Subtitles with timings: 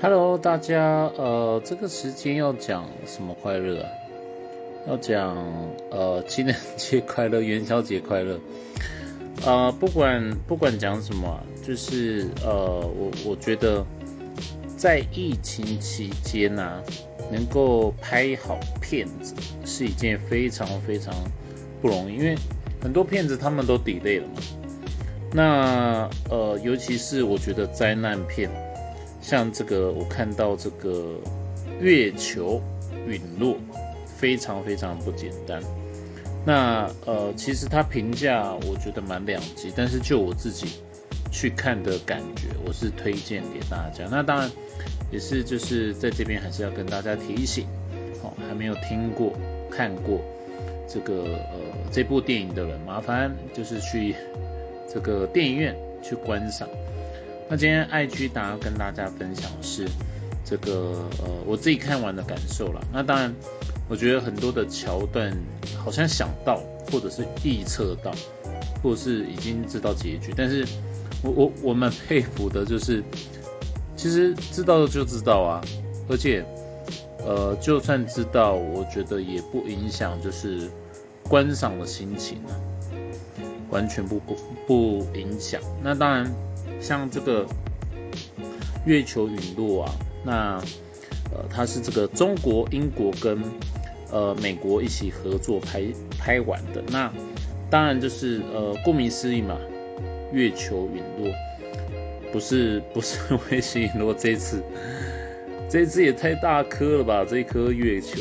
[0.00, 3.88] Hello，大家，呃，这个时间要讲什么快乐啊？
[4.86, 5.36] 要讲
[5.90, 8.38] 呃，情人节快乐，元宵节快乐。
[9.46, 13.84] 呃，不管不管讲什么，就是呃，我我觉得
[14.76, 16.82] 在疫情期间呢，
[17.30, 19.34] 能够拍好片子
[19.64, 21.14] 是一件非常非常
[21.80, 22.36] 不容易，因为
[22.82, 24.42] 很多片子他们都 delay 了嘛。
[25.32, 28.50] 那呃，尤其是我觉得灾难片。
[29.24, 31.14] 像这个，我看到这个
[31.80, 32.60] 月球
[33.06, 33.56] 陨落，
[34.04, 35.62] 非常非常不简单。
[36.44, 40.78] 那呃，其实它评价我觉得蛮两极，但是就我自己
[41.32, 44.06] 去看的感觉，我是推荐给大家。
[44.10, 44.50] 那当然
[45.10, 47.66] 也是就是在这边还是要跟大家提醒，
[48.22, 49.32] 好，还没有听过
[49.70, 50.20] 看过
[50.86, 51.58] 这个呃
[51.90, 54.14] 这部电影的人，麻烦就是去
[54.86, 56.68] 这个电影院去观赏。
[57.48, 59.86] 那今天爱居达跟大家分享是
[60.44, 60.72] 这个
[61.18, 62.82] 呃我自己看完的感受了。
[62.90, 63.34] 那当然，
[63.88, 65.30] 我觉得很多的桥段
[65.76, 68.10] 好像想到，或者是预测到，
[68.82, 70.32] 或者是已经知道结局。
[70.34, 70.66] 但是
[71.22, 73.02] 我我我蛮佩服的就是，
[73.94, 75.60] 其实知道了就知道啊，
[76.08, 76.42] 而且
[77.18, 80.70] 呃就算知道，我觉得也不影响就是
[81.28, 82.56] 观赏的心情啊，
[83.68, 84.36] 完全不不
[84.66, 85.60] 不影响。
[85.82, 86.34] 那当然。
[86.80, 87.46] 像这个
[88.84, 90.62] 月球陨落啊，那
[91.32, 93.42] 呃，它是这个中国、英国跟
[94.10, 95.82] 呃美国一起合作拍
[96.18, 96.82] 拍完的。
[96.88, 97.10] 那
[97.70, 99.58] 当然就是呃，顾名思义嘛，
[100.32, 101.32] 月球陨落
[102.30, 103.18] 不是 不是
[103.50, 104.62] 卫星陨落，这次
[105.68, 107.24] 这次也太大颗了吧？
[107.24, 108.20] 这一颗月球，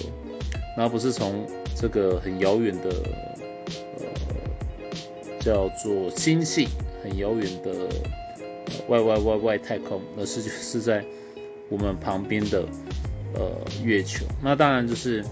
[0.77, 2.89] 然后不是从这个很遥远的
[3.99, 4.05] 呃
[5.39, 6.69] 叫做星系
[7.03, 7.71] 很遥远的。
[8.87, 11.03] 外外外外太空，而是就是 在
[11.69, 12.65] 我们旁边的
[13.35, 13.51] 呃
[13.83, 14.25] 月球。
[14.41, 15.23] 那当然就是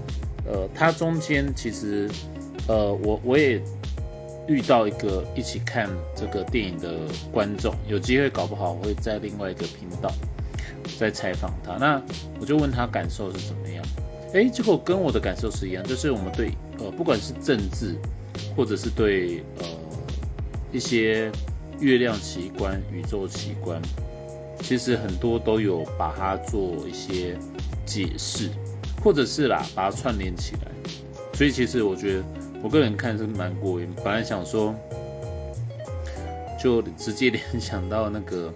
[0.46, 2.10] 呃，它中间其实
[2.68, 3.62] 呃，我我也
[4.48, 6.96] 遇到一个一起看这个电影的
[7.32, 10.12] 观众，有机会搞不好我会在另外一个频道
[10.98, 11.78] 再采访他。
[11.78, 12.02] 那
[12.40, 13.86] 我就问他感受是怎么样？
[14.34, 17.96] 哎，结果跟我的感受是一样，就是我们对呃，不管是政治
[18.56, 19.66] 或者是对呃
[20.72, 21.32] 一些。
[21.82, 23.82] 月亮奇观、宇宙奇观，
[24.60, 27.36] 其实很多都有把它做一些
[27.88, 28.52] 解释，
[29.04, 30.72] 或者是啦，把它串联起来。
[31.34, 32.24] 所以其实我觉得，
[32.62, 33.90] 我个人看是蛮过瘾。
[34.04, 34.76] 本来想说，
[36.62, 38.54] 就直接联想到那个，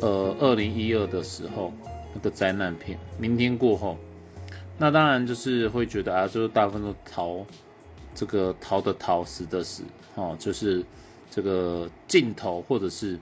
[0.00, 1.72] 呃，二零一二的时候
[2.12, 3.96] 那个灾难片《明天过后》，
[4.76, 7.46] 那当然就是会觉得啊，就是大部分都逃，
[8.14, 9.84] 这个逃的逃，死的死，
[10.16, 10.84] 哦，就是。
[11.30, 13.16] 这个镜头或者是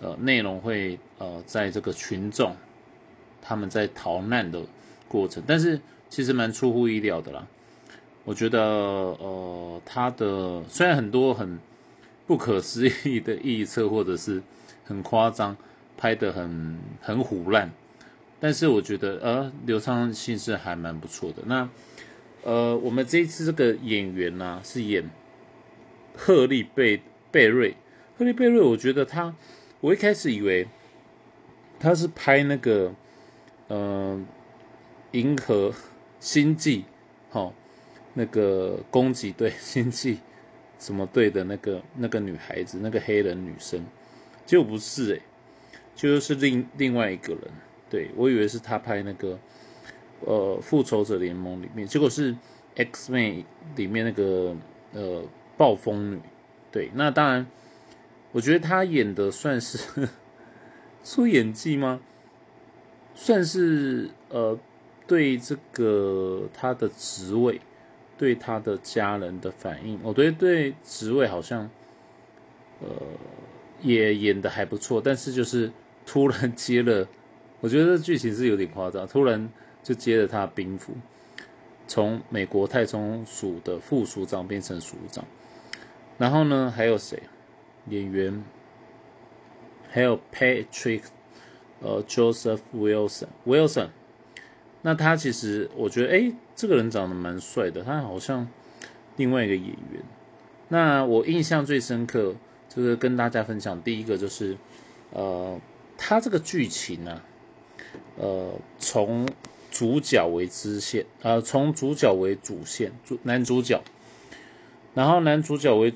[0.00, 2.54] 呃内容会呃在这个群众
[3.42, 4.62] 他们在逃难的
[5.08, 7.46] 过程，但是其实蛮出乎意料的啦。
[8.24, 11.58] 我觉得呃他的虽然很多很
[12.26, 14.40] 不可思议的预测或者是
[14.84, 15.56] 很夸张，
[15.96, 17.72] 拍的很很虎烂，
[18.38, 21.42] 但是我觉得呃流畅性是还蛮不错的。
[21.46, 21.68] 那
[22.44, 25.10] 呃我们这一次这个演员呢是演
[26.16, 27.02] 鹤立贝。
[27.30, 27.76] 贝瑞，
[28.18, 29.34] 赫利贝瑞，我觉得他，
[29.80, 30.66] 我一开始以为
[31.78, 32.94] 他是拍那个，
[33.68, 34.26] 嗯，
[35.12, 35.72] 银河
[36.18, 36.84] 星际，
[37.30, 37.54] 好，
[38.14, 40.18] 那个攻击队 星际
[40.78, 43.84] 什么队的那个那个女孩子，那个黑人女生，
[44.44, 45.22] 结果不是诶，
[45.94, 47.42] 就是另另外一个人，
[47.88, 49.38] 对我以为是他拍那个，
[50.20, 52.34] 呃，复仇者联盟里面，结果是
[52.74, 53.44] X Men
[53.76, 54.56] 里面那个
[54.92, 55.22] 呃
[55.56, 56.20] 暴风女。
[56.72, 57.46] 对，那当然，
[58.32, 60.08] 我觉得他演的算是
[61.02, 62.00] 出演技吗？
[63.14, 64.58] 算是呃，
[65.06, 67.60] 对这个他的职位，
[68.16, 71.68] 对他的家人的反应，我觉得对职位好像
[72.80, 72.88] 呃
[73.82, 75.70] 也演的还不错，但是就是
[76.06, 77.06] 突然 接了，
[77.60, 79.50] 我觉得剧情是有点夸张，突然
[79.82, 80.94] 就接了他的兵符，
[81.88, 85.24] 从美国太空署的副署长变成署长。
[86.20, 87.22] 然后呢，还有谁？
[87.88, 88.44] 演员
[89.88, 91.04] 还有 Patrick，
[91.80, 93.88] 呃，Joseph Wilson，Wilson。
[94.82, 98.46] 那他其实我觉得，哎，这个人长得蛮帅的，他好像
[99.16, 100.02] 另外一个演员。
[100.68, 102.34] 那我印象最深刻，
[102.68, 104.58] 就是跟大家分享第一个就是，
[105.14, 105.58] 呃，
[105.96, 107.22] 他这个剧情呢，
[108.18, 109.26] 呃，从
[109.70, 113.82] 主角为支线，呃，从主角为主线，主男主角，
[114.92, 115.94] 然后男主角为。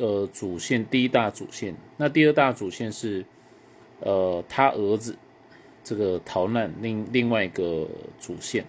[0.00, 3.22] 呃，主线第一大主线，那第二大主线是，
[4.00, 5.14] 呃，他儿子，
[5.84, 7.86] 这个逃难另另外一个
[8.18, 8.64] 主线。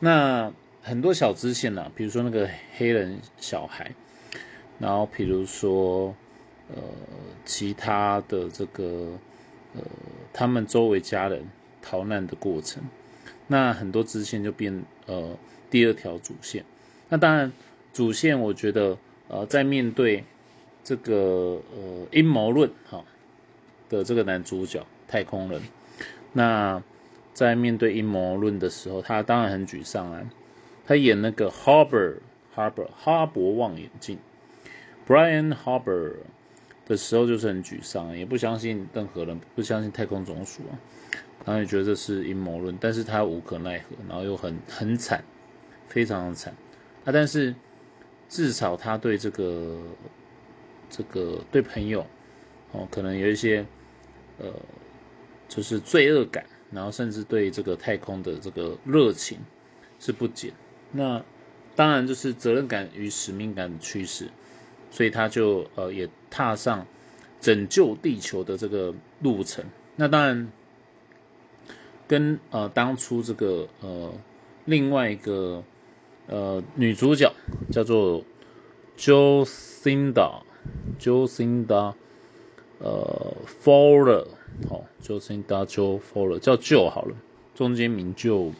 [0.00, 0.52] 那
[0.82, 2.46] 很多小支线呐，比如说那个
[2.76, 3.90] 黑人小孩，
[4.78, 6.14] 然后比如说
[6.68, 6.76] 呃
[7.46, 9.18] 其他的这个
[9.74, 9.80] 呃
[10.30, 11.42] 他们周围家人
[11.80, 12.82] 逃难的过程，
[13.46, 15.38] 那很多支线就变呃
[15.70, 16.62] 第二条主线。
[17.08, 17.50] 那当然
[17.94, 18.98] 主线我觉得
[19.28, 20.22] 呃在面对
[20.82, 23.04] 这个呃阴谋论哈
[23.88, 25.60] 的这个男主角太空人，
[26.32, 26.82] 那
[27.32, 30.22] 在面对阴谋论的时候，他当然很沮丧啊。
[30.86, 32.16] 他演那个 Harbor
[32.54, 34.18] Harbor 哈勃望远镜
[35.06, 36.14] ，Brian Harbor
[36.84, 40.74] 的时候就是很沮丧，也不相信任何人，不相信太空总署啊，
[41.44, 45.22] 然后也觉得这是阴谋论，但是他无可奈何，然后又很很惨，
[45.86, 46.52] 非常的惨
[47.04, 47.12] 啊。
[47.12, 47.54] 但是
[48.28, 49.78] 至少他对这个
[50.90, 52.04] 这个对朋友
[52.72, 53.64] 哦，可能有一些
[54.38, 54.52] 呃，
[55.48, 59.38] 就是罪恶感，然后甚至对这个太空的这个热情
[59.98, 60.52] 是不减。
[60.92, 61.24] 那
[61.76, 64.28] 当然就是责任感与使命感的驱使，
[64.90, 66.86] 所以他就呃也踏上
[67.40, 69.64] 拯救地球的这个路程。
[69.96, 70.50] 那当然
[72.08, 74.12] 跟呃当初这个呃
[74.64, 75.62] 另外一个
[76.26, 77.32] 呃女主角
[77.70, 78.24] 叫做
[78.98, 80.42] Jo Cinda
[80.98, 81.94] Jocinda，Jocinda
[82.78, 84.26] 呃 Fowler，
[84.68, 87.14] 好，Jocinda Jo Fowler 叫 Jo 好了，
[87.54, 88.52] 中间名就。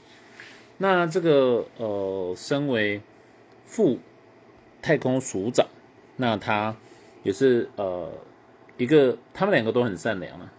[0.78, 3.02] 那这个呃，身为
[3.66, 3.98] 副
[4.80, 5.66] 太空署长，
[6.16, 6.74] 那他
[7.22, 8.10] 也是呃
[8.78, 10.50] 一个，他们两个都很善良啊。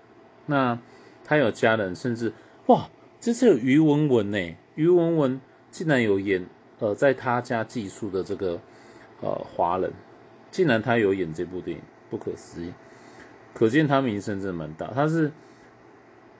[0.46, 0.78] 那
[1.24, 2.32] 他有家人，甚至
[2.68, 2.88] 哇，
[3.20, 5.42] 这次有于文文呢，于文文
[5.72, 6.46] 竟然有演
[6.80, 8.60] 呃，在他家寄宿的这个
[9.22, 9.92] 呃华人，
[10.52, 12.74] 竟然他有演这部电影，不可思议，
[13.54, 14.88] 可见他名声真的蛮大。
[14.94, 15.32] 他是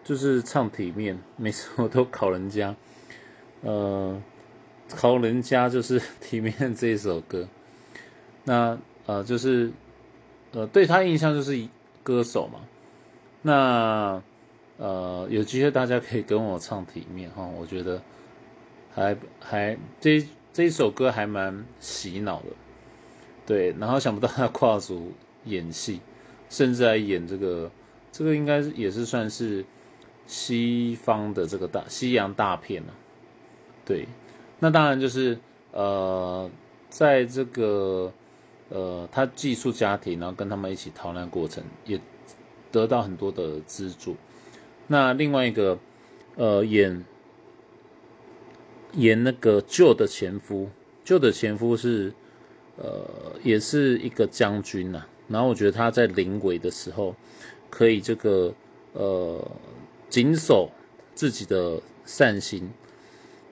[0.04, 2.76] 就是唱体面，每次我都考人家。
[3.62, 4.22] 呃，
[4.90, 7.48] 考人家就是 体面这一首歌，
[8.44, 9.72] 那呃就是
[10.52, 11.68] 呃对他印象就是
[12.04, 12.60] 歌手嘛，
[13.44, 14.22] 那
[14.78, 18.02] 呃有机会大家可以跟我唱体面哈，我觉得
[18.94, 22.48] 还还这这一首歌还蛮洗脑的，
[23.46, 25.12] 对，然后想不到他跨足
[25.46, 26.00] 演戏，
[26.50, 27.70] 甚至还演这个
[28.12, 29.66] 这个应该也是算是
[30.28, 32.94] 西方的这个大西洋大片了。
[33.84, 34.08] 对，
[34.60, 35.38] 那当然就是
[35.72, 36.50] 呃，
[36.90, 38.14] 在这个
[38.70, 42.00] 呃，他寄宿家庭，然后跟他们一起逃难过程，也
[42.72, 44.16] 得到很多的资助。
[44.88, 45.78] 那另外一个
[46.36, 47.04] 呃，演
[48.94, 50.70] 演那个旧的前夫，
[51.04, 52.14] 旧的前夫是
[52.78, 55.06] 呃，也是一个将军呐。
[55.28, 57.16] 然后我觉得他在临危的时候，
[57.70, 58.54] 可以这个
[58.94, 59.52] 呃，
[60.10, 60.70] 谨守
[61.16, 62.70] 自己的善心。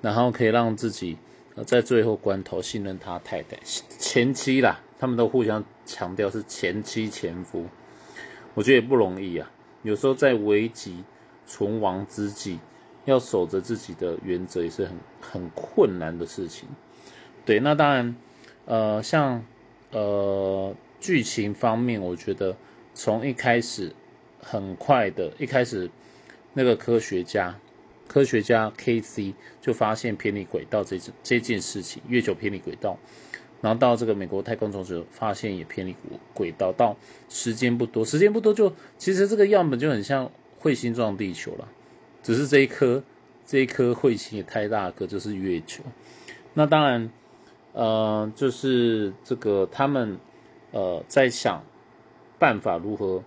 [0.01, 1.17] 然后可以让自己
[1.65, 7.65] 在最后关头信任他太太前妻啦，他们都互相强调是前妻前夫，
[8.53, 9.51] 我觉得也不容易啊。
[9.83, 11.03] 有时候在危急
[11.45, 12.59] 存亡之际，
[13.03, 16.69] 要守着自己的原则也是很很困难的事情。
[17.45, 18.15] 对，那当然，
[18.69, 19.43] 呃，像
[19.89, 22.55] 呃剧情方面，我觉得
[22.93, 23.91] 从一开始
[24.39, 25.89] 很快的，一开始
[26.53, 27.59] 那个科学家。
[28.07, 29.35] 科学家 K.C.
[29.61, 32.97] 就发现偏离轨道这这件事情，月球偏离轨道，
[33.61, 35.95] 然后到这个美国太空总署发现也偏离
[36.33, 36.97] 轨道，到
[37.27, 41.67] 时间不多，时间不多就其实这个样本就很像彗星撞地球了，
[42.23, 43.03] 只是这一颗
[43.45, 45.83] 这一颗彗星也太大颗，就是月球。
[46.55, 47.11] 那当然，
[47.73, 50.17] 呃，就是这个他们
[50.71, 51.63] 呃在想
[52.37, 53.23] 办法如何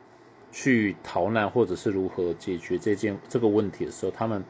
[0.50, 4.44] 去逃难，或者是如何解决这件这个问题的时候，他们。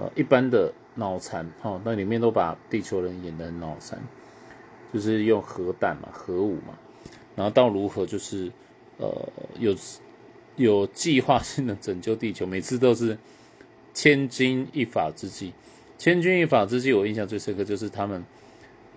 [0.00, 3.98] 呃，一般的脑残哈，那里面都把地球人演的很脑残，
[4.94, 6.78] 就是用核弹嘛、核武嘛，
[7.34, 8.52] 然后到如何就是
[8.98, 9.74] 呃有
[10.54, 13.18] 有计划性的拯救地球，每次都是
[13.92, 15.52] 千钧一发之际。
[15.96, 18.24] 千钧一发之际，我印象最深刻就是他们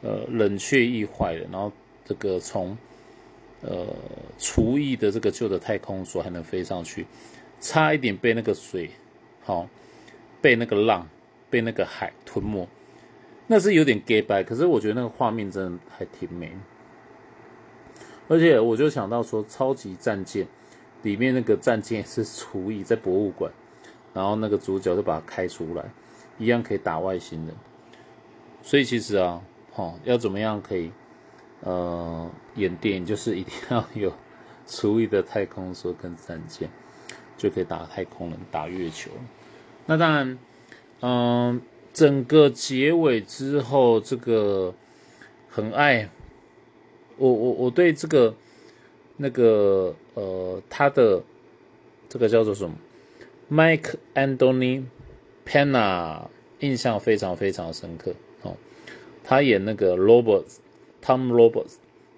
[0.02, 1.72] 呃冷却液坏了，然后
[2.06, 2.78] 这个从
[3.62, 3.88] 呃
[4.38, 7.06] 厨艺的这个旧的太空梭还能飞上去，
[7.60, 8.90] 差一点被那个水
[9.44, 9.68] 好。
[10.44, 11.08] 被那个浪，
[11.52, 12.68] 被那个海吞没，
[13.46, 16.52] 那是有点 gay 白，可是我觉得那个画面真的还挺美。
[18.28, 20.48] 而且我就想到说，超级战舰
[21.04, 23.52] 里面那个战舰是厨艺在博物馆，
[24.16, 25.86] 然后那个主角就把它开出来，
[26.40, 27.56] 一样可以打外星人。
[28.64, 29.40] 所以其实啊，
[29.72, 30.92] 哈，要怎么样可以
[31.62, 34.14] 呃演电影， 就是一定要有
[34.68, 36.70] 厨艺的太空梭跟战舰，
[37.38, 39.10] 就可以打太空人、打月球。
[39.86, 40.38] 那当然，
[41.02, 41.62] 嗯，
[41.94, 44.74] 整个结尾之后，这个
[45.50, 46.10] 很爱
[47.18, 48.34] 我，我我对这个
[49.18, 51.22] 那个呃，他的
[52.08, 52.76] 这个叫做什么
[53.52, 54.84] ，Mike Anthony
[55.46, 56.28] Pena，
[56.60, 58.14] 印象非常非常深刻
[58.44, 58.56] 哦。
[59.24, 61.76] 他演那个 Roberts，Tom Roberts，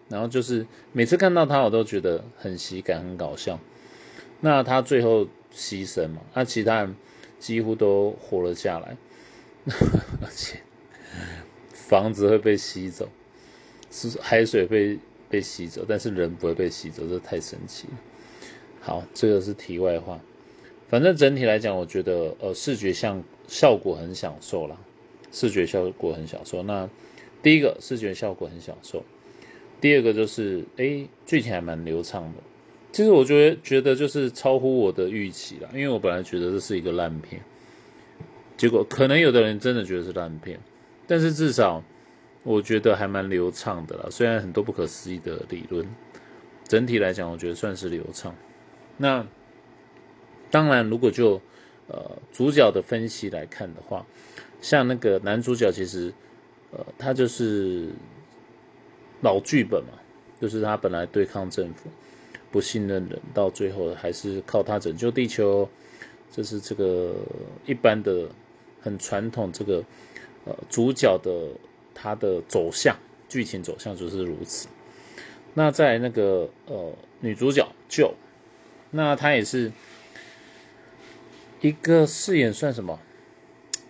[0.09, 3.59] 然后就是每次看到他，我都觉得很喜感，很搞笑。
[4.41, 6.21] 那他最后牺牲嘛？
[6.33, 6.95] 那其他人
[7.39, 8.97] 几乎都活了下来，
[10.21, 10.59] 而且
[11.71, 13.07] 房子会被吸走，
[13.91, 17.93] 是海水被被吸走，但是人不会被吸走，这太神奇了。
[18.81, 20.19] 好，这个是题外话。
[20.89, 24.77] 反正整体来讲，我觉得呃视觉像效果很享受啦，
[25.33, 26.63] 视觉效果很享受。
[26.63, 26.89] 那
[27.41, 29.03] 第一个视觉效果很享受，
[29.81, 32.37] 第二个就是哎剧情还蛮流畅的。
[32.93, 37.41] 其实我觉得觉得就是超乎我的预期了，因为我本来觉得这是一个烂片，
[38.55, 40.59] 结果可能有的人真的觉得是烂片，
[41.07, 41.83] 但是至少
[42.43, 44.05] 我觉得还蛮流畅的啦。
[44.11, 45.83] 虽然很多不可思议的理论，
[46.67, 48.35] 整体来讲我觉得算是流畅。
[48.95, 49.25] 那
[50.51, 51.41] 当然，如果就
[51.87, 54.05] 呃主角的分析来看的话，
[54.61, 56.13] 像那个男主角其实
[56.71, 57.89] 呃他就是
[59.21, 59.99] 老剧本嘛，
[60.39, 61.89] 就是他本来对抗政府。
[62.51, 65.67] 不信任人，到最后还是靠他拯救地球，
[66.31, 67.15] 这是这个
[67.65, 68.29] 一般的
[68.79, 69.83] 很传统这个
[70.45, 71.47] 呃主角的
[71.95, 72.95] 他的走向
[73.27, 74.67] 剧情走向就是如此。
[75.55, 78.13] 那在那个呃女主角就，
[78.91, 79.71] 那她也是
[81.63, 82.99] 一个饰演算什么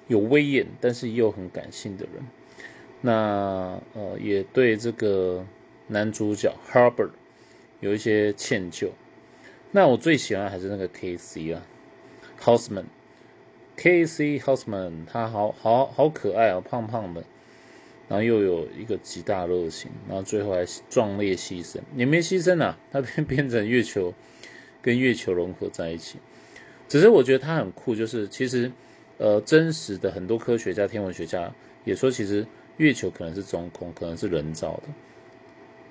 [0.08, 2.24] 有威严，但是又很感性的人。
[3.02, 5.46] 那呃也对这个
[5.88, 7.10] 男主角 Harbor。
[7.80, 8.92] 有一些歉疚，
[9.72, 11.62] 那我最喜欢还是那个 K C 啊
[12.42, 17.22] ，Houseman，K C Houseman，他好好好可爱啊，胖胖的，
[18.08, 24.14] 然后又有一个极大热情，然后最后还壮烈牺牲，也没牺牲啊，他变变成月球，
[24.82, 26.20] 跟月球融合在一起。
[26.88, 28.72] 只是我觉得他很酷，就是其实
[29.18, 31.54] 呃真实的很多科学家、天文学家
[31.86, 32.46] 也说，其实
[32.78, 34.84] 月球可能是中空，可能是人造的。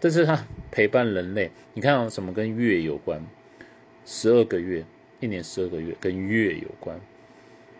[0.00, 3.24] 但是它陪伴人类，你看什么跟月有关？
[4.04, 4.84] 十二个月，
[5.20, 7.00] 一年十二个月跟月有关，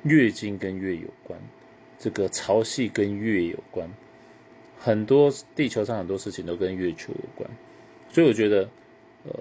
[0.04, 1.37] 月经跟月有关，
[1.99, 3.90] 这个潮汐跟月有关，
[4.78, 7.50] 很多地球上很多事情都跟月球有关，
[8.09, 8.69] 所以我觉得，
[9.25, 9.33] 呃，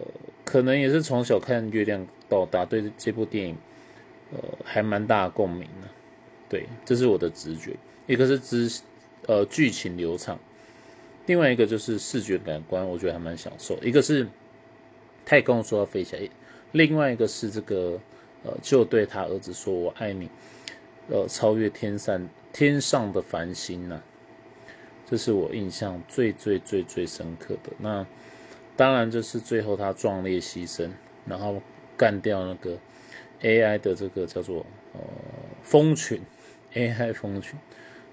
[0.52, 3.56] 可能也是从小看月亮到大，对这部电影，
[4.34, 5.88] 呃，还蛮大的共鸣的。
[6.50, 7.74] 对，这是我的直觉。
[8.06, 8.82] 一个是知，
[9.28, 10.38] 呃，剧情流畅。
[11.26, 13.82] 另外一个就是视觉感官，我觉得还蛮享受。
[13.82, 14.28] 一个是
[15.24, 16.30] 太空说要飞起来，
[16.74, 17.98] 另外一个是这个
[18.44, 20.30] 呃，就对他儿子说我爱你，
[21.08, 24.02] 呃，超越天上天上的繁星呐，
[25.10, 27.72] 这是我印象最最最最深刻的。
[27.78, 28.06] 那
[28.76, 30.90] 当然就是最后他壮烈牺牲，
[31.26, 31.62] 然后
[31.98, 32.78] 干掉那个
[33.42, 35.00] AI 的这个叫做呃
[35.62, 36.22] 蜂群
[36.74, 37.60] AI 蜂群。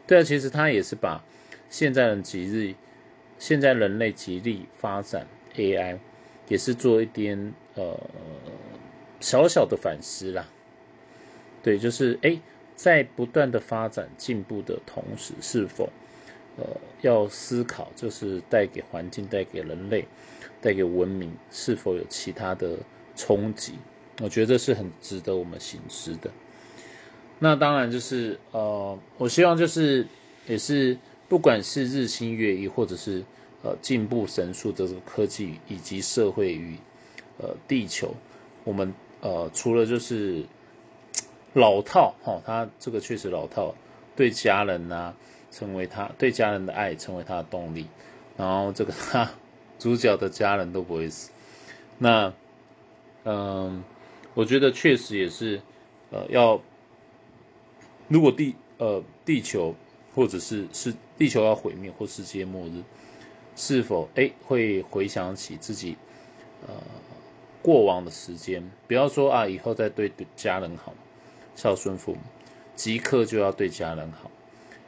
[0.07, 1.25] 对啊，其实他也是把
[1.69, 2.75] 现在的极日。
[3.39, 5.25] 现在人类极力发展
[5.55, 5.97] AI，
[6.49, 7.97] 也是做一点呃
[9.21, 10.45] 小小的反思啦。
[11.63, 12.41] 对，就是哎，
[12.75, 15.89] 在不断的发展进步的同时，是否
[16.59, 16.67] 呃
[17.01, 20.05] 要思考，就是带给环境、带给人类、
[20.61, 22.77] 带给文明，是否有其他的
[23.17, 23.73] 冲击？
[24.21, 26.31] 我觉得这是很值得我们醒思的。
[27.39, 30.07] 那当然就是呃，我希望就是
[30.47, 30.99] 也是。
[31.29, 33.23] 不管是日新月异，或者是
[33.63, 36.75] 呃进步神速的这个科技，以及社会与
[37.37, 38.15] 呃地球，
[38.65, 40.43] 我们呃除了就是
[41.53, 43.75] 老套哈，他这个确实老套，
[44.17, 45.15] 对家人呐，
[45.51, 47.87] 成为他对家人的爱成为他的动力，
[48.37, 49.31] 然后这个他
[49.79, 51.31] 主角的家人都不会死，
[51.99, 52.33] 那
[53.25, 53.83] 嗯，
[54.35, 55.61] 我觉得确实也是
[56.11, 56.61] 呃要，
[58.09, 59.75] 如果地呃地球。
[60.15, 62.83] 或者是是地球要毁灭或世界末日，
[63.55, 65.97] 是否哎会回想起自己
[66.67, 66.75] 呃
[67.63, 68.69] 过往的时间？
[68.89, 70.93] 不要说啊，以后再对家人好，
[71.55, 72.19] 孝顺父母，
[72.75, 74.29] 即刻就要对家人好，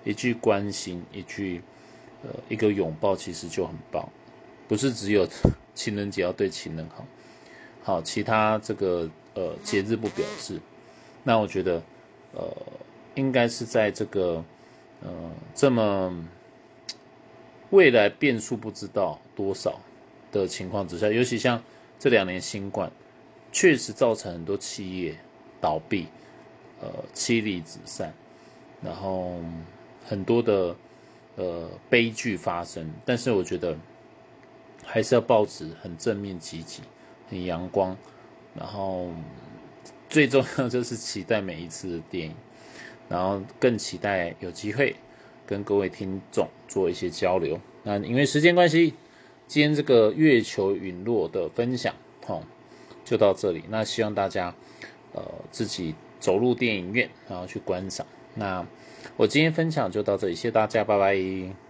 [0.05, 1.63] 一句关心，一句
[2.23, 4.09] 呃一个拥抱，其实就很棒。
[4.69, 5.27] 不是只有
[5.75, 7.07] 情人节要对情人好，
[7.83, 10.61] 好其他这个呃节日不表示。
[11.23, 11.83] 那我觉得
[12.33, 12.57] 呃
[13.15, 14.45] 应该是在这个。
[15.03, 16.15] 嗯，这么
[17.71, 19.81] 未来变数不知道多少
[20.31, 21.63] 的情况之下，尤其像
[21.99, 22.93] 这两年新冠，
[23.51, 25.17] 确实造成很多企业
[25.59, 26.07] 倒闭，
[26.83, 28.13] 呃妻离子散，
[28.83, 29.41] 然后
[30.11, 30.75] 很多的
[31.37, 32.93] 呃悲剧发生。
[33.05, 33.79] 但是我觉得
[34.85, 36.83] 还是要保持很正面积极、
[37.29, 37.97] 很阳光，
[38.57, 39.07] 然后
[40.09, 42.35] 最重要就是期待每一次的电影，
[43.09, 44.97] 然后更期待有机会
[45.47, 47.61] 跟各位听众做一些交流。
[47.85, 48.95] 那因为时间关系，
[49.47, 51.95] 今天这个月球陨落的分享，
[52.27, 52.43] 哦，
[53.05, 53.63] 就到这里。
[53.69, 54.53] 那希望大家，
[55.13, 58.05] 呃，自己走入电影院，然后去观赏。
[58.35, 58.67] 那
[59.17, 61.70] 我今天分享就到这里，谢谢大家，拜拜。